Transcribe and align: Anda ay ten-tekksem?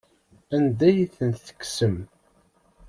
Anda 0.55 0.83
ay 0.89 0.99
ten-tekksem? 1.15 1.95